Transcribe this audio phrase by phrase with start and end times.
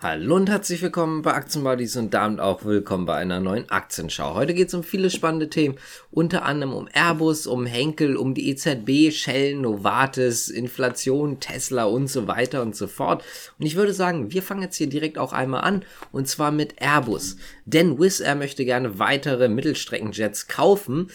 [0.00, 4.34] Hallo und herzlich willkommen bei Aktienbuddies und damit auch willkommen bei einer neuen Aktienschau.
[4.34, 5.74] Heute geht es um viele spannende Themen,
[6.12, 12.28] unter anderem um Airbus, um Henkel, um die EZB, Shell, Novartis, Inflation, Tesla und so
[12.28, 13.24] weiter und so fort.
[13.58, 16.80] Und ich würde sagen, wir fangen jetzt hier direkt auch einmal an und zwar mit
[16.80, 17.34] Airbus.
[17.64, 21.10] Denn Wizz Air möchte gerne weitere Mittelstreckenjets kaufen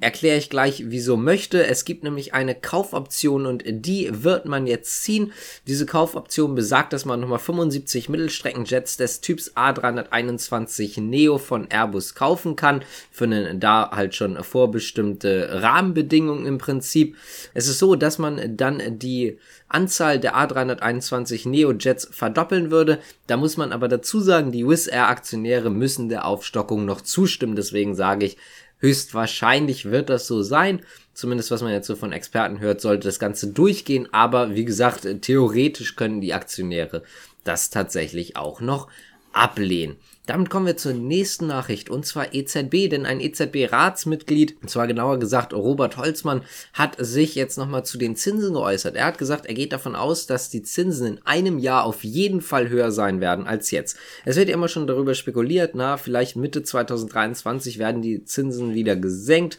[0.00, 1.66] erkläre ich gleich, wieso möchte.
[1.66, 5.32] Es gibt nämlich eine Kaufoption und die wird man jetzt ziehen.
[5.66, 12.54] Diese Kaufoption besagt, dass man nochmal 75 Mittelstreckenjets des Typs A321 Neo von Airbus kaufen
[12.56, 12.82] kann.
[13.10, 17.16] Für eine da halt schon vorbestimmte Rahmenbedingungen im Prinzip.
[17.54, 19.38] Es ist so, dass man dann die
[19.68, 23.00] Anzahl der A321 Neo Jets verdoppeln würde.
[23.26, 27.56] Da muss man aber dazu sagen, die Wizz Air Aktionäre müssen der Aufstockung noch zustimmen.
[27.56, 28.36] Deswegen sage ich,
[28.80, 30.82] Höchstwahrscheinlich wird das so sein.
[31.14, 34.08] Zumindest was man jetzt so von Experten hört, sollte das Ganze durchgehen.
[34.12, 37.02] Aber wie gesagt, theoretisch können die Aktionäre
[37.44, 38.88] das tatsächlich auch noch
[39.32, 39.96] ablehnen.
[40.28, 45.18] Damit kommen wir zur nächsten Nachricht und zwar EZB, denn ein EZB-Ratsmitglied, und zwar genauer
[45.18, 46.42] gesagt Robert Holzmann,
[46.74, 48.94] hat sich jetzt nochmal zu den Zinsen geäußert.
[48.94, 52.42] Er hat gesagt, er geht davon aus, dass die Zinsen in einem Jahr auf jeden
[52.42, 53.96] Fall höher sein werden als jetzt.
[54.26, 58.96] Es wird ja immer schon darüber spekuliert, na, vielleicht Mitte 2023 werden die Zinsen wieder
[58.96, 59.56] gesenkt.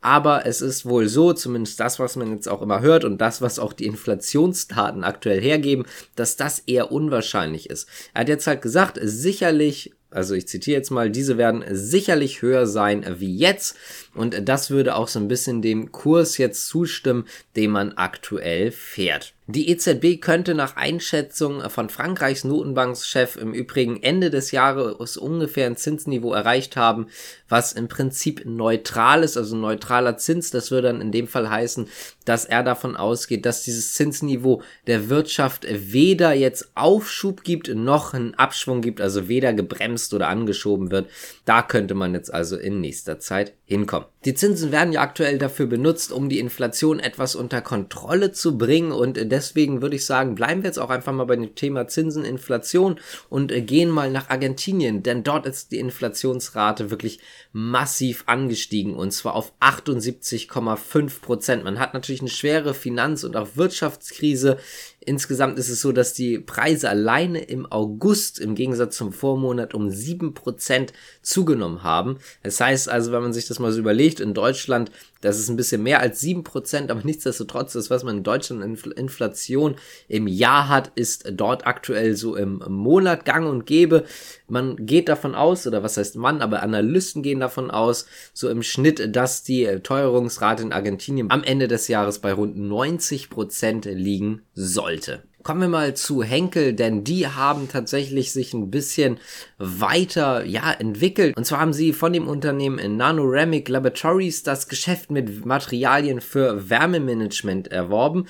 [0.00, 3.42] Aber es ist wohl so, zumindest das, was man jetzt auch immer hört und das,
[3.42, 5.84] was auch die Inflationsdaten aktuell hergeben,
[6.16, 7.88] dass das eher unwahrscheinlich ist.
[8.14, 12.66] Er hat jetzt halt gesagt, sicherlich also ich zitiere jetzt mal, diese werden sicherlich höher
[12.66, 13.76] sein wie jetzt
[14.14, 19.34] und das würde auch so ein bisschen dem Kurs jetzt zustimmen, den man aktuell fährt.
[19.52, 25.76] Die EZB könnte nach Einschätzung von Frankreichs Notenbankschef im Übrigen Ende des Jahres ungefähr ein
[25.76, 27.08] Zinsniveau erreicht haben,
[27.48, 30.50] was im Prinzip neutral ist, also neutraler Zins.
[30.50, 31.88] Das würde dann in dem Fall heißen,
[32.24, 38.34] dass er davon ausgeht, dass dieses Zinsniveau der Wirtschaft weder jetzt Aufschub gibt, noch einen
[38.34, 41.10] Abschwung gibt, also weder gebremst oder angeschoben wird.
[41.44, 44.06] Da könnte man jetzt also in nächster Zeit hinkommen.
[44.26, 48.92] Die Zinsen werden ja aktuell dafür benutzt, um die Inflation etwas unter Kontrolle zu bringen
[48.92, 52.26] und deswegen würde ich sagen, bleiben wir jetzt auch einfach mal bei dem Thema Zinsen,
[52.26, 57.20] Inflation und gehen mal nach Argentinien, denn dort ist die Inflationsrate wirklich
[57.54, 61.64] massiv angestiegen und zwar auf 78,5 Prozent.
[61.64, 64.58] Man hat natürlich eine schwere Finanz- und auch Wirtschaftskrise
[65.02, 69.90] Insgesamt ist es so, dass die Preise alleine im August im Gegensatz zum Vormonat um
[69.90, 72.18] sieben Prozent zugenommen haben.
[72.42, 74.90] Das heißt also, wenn man sich das mal so überlegt, in Deutschland
[75.20, 78.64] das ist ein bisschen mehr als sieben Prozent, aber nichtsdestotrotz, das, was man in Deutschland
[78.64, 79.76] Infl Inflation
[80.08, 84.04] im Jahr hat, ist dort aktuell so im Monat gang und gäbe.
[84.48, 88.62] Man geht davon aus, oder was heißt man, aber Analysten gehen davon aus, so im
[88.62, 94.42] Schnitt, dass die Teuerungsrate in Argentinien am Ende des Jahres bei rund 90 Prozent liegen
[94.90, 95.22] sollte.
[95.42, 99.18] Kommen wir mal zu Henkel, denn die haben tatsächlich sich ein bisschen
[99.56, 101.34] weiter, ja, entwickelt.
[101.34, 107.68] Und zwar haben sie von dem Unternehmen Nanoramic Laboratories das Geschäft mit Materialien für Wärmemanagement
[107.68, 108.26] erworben.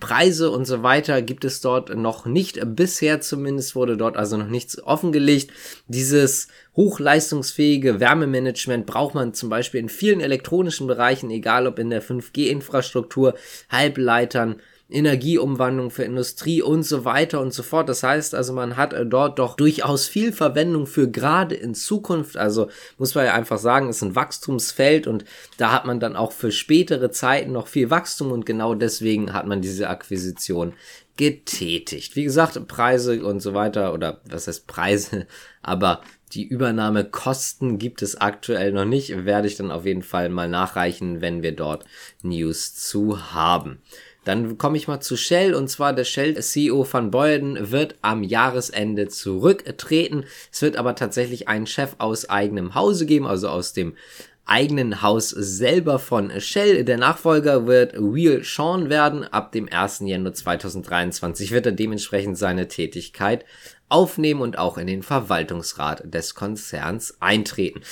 [0.00, 2.58] Preise und so weiter gibt es dort noch nicht.
[2.74, 5.52] Bisher zumindest wurde dort also noch nichts offengelegt.
[5.86, 12.02] Dieses hochleistungsfähige Wärmemanagement braucht man zum Beispiel in vielen elektronischen Bereichen, egal ob in der
[12.02, 13.34] 5G-Infrastruktur,
[13.68, 14.56] Halbleitern,
[14.92, 17.88] Energieumwandlung für Industrie und so weiter und so fort.
[17.88, 22.36] Das heißt also, man hat äh, dort doch durchaus viel Verwendung für gerade in Zukunft.
[22.36, 25.24] Also muss man ja einfach sagen, ist ein Wachstumsfeld und
[25.56, 29.46] da hat man dann auch für spätere Zeiten noch viel Wachstum und genau deswegen hat
[29.46, 30.74] man diese Akquisition
[31.16, 32.16] getätigt.
[32.16, 35.26] Wie gesagt, Preise und so weiter oder was heißt Preise,
[35.62, 36.02] aber
[36.32, 41.20] die Übernahmekosten gibt es aktuell noch nicht, werde ich dann auf jeden Fall mal nachreichen,
[41.20, 41.84] wenn wir dort
[42.22, 43.82] News zu haben.
[44.24, 49.08] Dann komme ich mal zu Shell und zwar der Shell-CEO van Boyden wird am Jahresende
[49.08, 50.24] zurücktreten.
[50.52, 53.96] Es wird aber tatsächlich einen Chef aus eigenem Hause geben, also aus dem
[54.44, 56.84] eigenen Haus selber von Shell.
[56.84, 59.24] Der Nachfolger wird Will Sean werden.
[59.24, 60.00] Ab dem 1.
[60.04, 63.44] Januar 2023 wird er dementsprechend seine Tätigkeit
[63.88, 67.82] aufnehmen und auch in den Verwaltungsrat des Konzerns eintreten.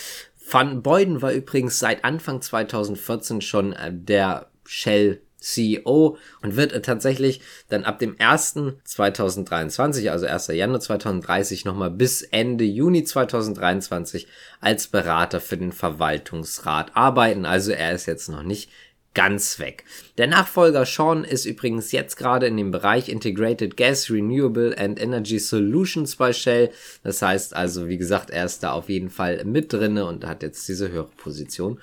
[0.50, 7.84] Van Boyden war übrigens seit Anfang 2014 schon der Shell CEO und wird tatsächlich dann
[7.84, 8.58] ab dem 1.
[8.84, 10.48] 2023, also 1.
[10.48, 14.26] Januar 2030 nochmal bis Ende Juni 2023
[14.60, 17.46] als Berater für den Verwaltungsrat arbeiten.
[17.46, 18.70] Also er ist jetzt noch nicht
[19.14, 19.84] ganz weg.
[20.18, 25.38] Der Nachfolger Sean ist übrigens jetzt gerade in dem Bereich Integrated Gas, Renewable and Energy
[25.38, 26.70] Solutions bei Shell.
[27.02, 30.42] Das heißt also, wie gesagt, er ist da auf jeden Fall mit drinne und hat
[30.42, 31.80] jetzt diese höhere Position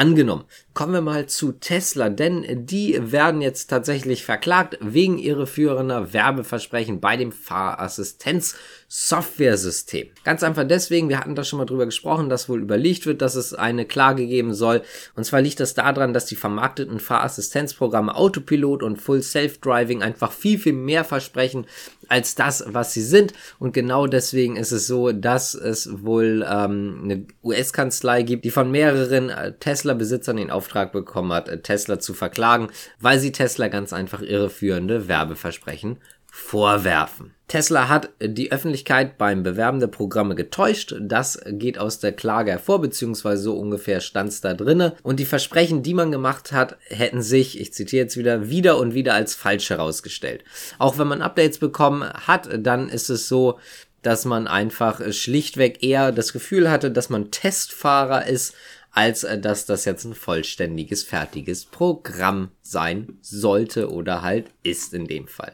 [0.00, 0.44] angenommen.
[0.72, 7.18] Kommen wir mal zu Tesla, denn die werden jetzt tatsächlich verklagt wegen irreführender Werbeversprechen bei
[7.18, 10.08] dem Fahrassistenz-Software-System.
[10.24, 13.34] Ganz einfach deswegen, wir hatten da schon mal drüber gesprochen, dass wohl überlegt wird, dass
[13.34, 14.80] es eine Klage geben soll.
[15.16, 20.58] Und zwar liegt das daran, dass die vermarkteten Fahrassistenzprogramme Autopilot und Full Self-Driving einfach viel,
[20.58, 21.66] viel mehr versprechen
[22.08, 23.32] als das, was sie sind.
[23.58, 28.70] Und genau deswegen ist es so, dass es wohl ähm, eine US-Kanzlei gibt, die von
[28.70, 29.52] mehreren äh,
[29.90, 32.68] Tesla-Besitzern den Auftrag bekommen hat, äh, Tesla zu verklagen,
[33.00, 35.98] weil sie Tesla ganz einfach irreführende Werbeversprechen
[36.32, 37.34] vorwerfen.
[37.48, 40.94] Tesla hat die Öffentlichkeit beim Bewerben der Programme getäuscht.
[41.00, 44.94] Das geht aus der Klage hervor, beziehungsweise so ungefähr stand's da drinne.
[45.02, 48.94] Und die Versprechen, die man gemacht hat, hätten sich, ich zitiere jetzt wieder, wieder und
[48.94, 50.44] wieder als falsch herausgestellt.
[50.78, 53.58] Auch wenn man Updates bekommen hat, dann ist es so,
[54.02, 58.54] dass man einfach schlichtweg eher das Gefühl hatte, dass man Testfahrer ist,
[58.92, 65.06] als äh, dass das jetzt ein vollständiges, fertiges Programm sein sollte oder halt ist in
[65.06, 65.52] dem Fall.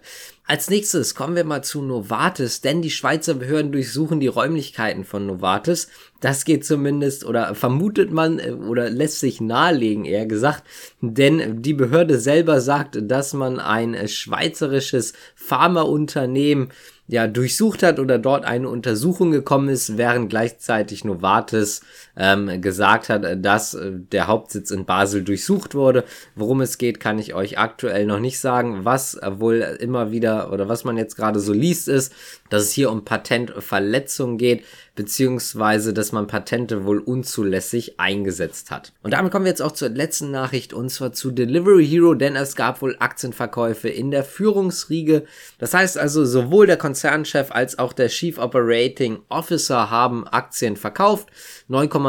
[0.48, 5.26] Als nächstes kommen wir mal zu Novartis, denn die Schweizer Behörden durchsuchen die Räumlichkeiten von
[5.26, 5.88] Novartis.
[6.20, 10.64] Das geht zumindest oder vermutet man äh, oder lässt sich nahelegen, eher gesagt,
[11.00, 16.68] denn die Behörde selber sagt, dass man ein äh, schweizerisches Pharmaunternehmen
[17.08, 21.82] ja durchsucht hat oder dort eine Untersuchung gekommen ist, während gleichzeitig Novartis
[22.16, 26.04] ähm, gesagt hat, dass äh, der Hauptsitz in Basel durchsucht wurde.
[26.34, 28.84] Worum es geht, kann ich euch aktuell noch nicht sagen.
[28.84, 32.12] Was wohl immer wieder oder was man jetzt gerade so liest, ist,
[32.50, 34.64] dass es hier um Patentverletzungen geht,
[34.94, 38.92] beziehungsweise dass man Patente wohl unzulässig eingesetzt hat.
[39.02, 42.34] Und damit kommen wir jetzt auch zur letzten Nachricht und zwar zu Delivery Hero, denn
[42.36, 45.24] es gab wohl Aktienverkäufe in der Führungsriege.
[45.58, 51.28] Das heißt also, sowohl der Konzernchef als auch der Chief Operating Officer haben Aktien verkauft.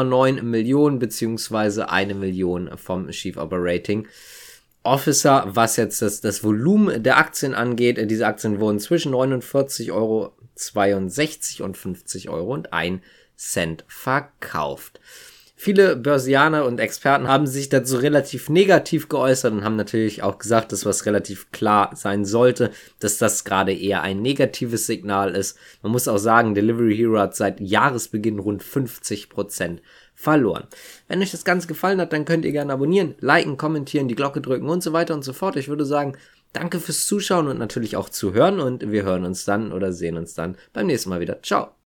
[0.04, 4.06] 9,9 Millionen beziehungsweise eine Million vom Chief Operating
[4.82, 7.98] Officer, was jetzt das, das Volumen der Aktien angeht.
[8.10, 10.32] Diese Aktien wurden zwischen 49,62 Euro
[11.64, 13.02] und 50 Euro und 1
[13.36, 15.00] Cent verkauft.
[15.60, 20.70] Viele Börsianer und Experten haben sich dazu relativ negativ geäußert und haben natürlich auch gesagt,
[20.70, 22.70] dass was relativ klar sein sollte,
[23.00, 25.58] dass das gerade eher ein negatives Signal ist.
[25.82, 29.82] Man muss auch sagen, Delivery Hero hat seit Jahresbeginn rund 50 Prozent
[30.14, 30.68] verloren.
[31.08, 34.40] Wenn euch das Ganze gefallen hat, dann könnt ihr gerne abonnieren, liken, kommentieren, die Glocke
[34.40, 35.56] drücken und so weiter und so fort.
[35.56, 36.16] Ich würde sagen,
[36.52, 40.34] danke fürs Zuschauen und natürlich auch zuhören und wir hören uns dann oder sehen uns
[40.34, 41.42] dann beim nächsten Mal wieder.
[41.42, 41.77] Ciao.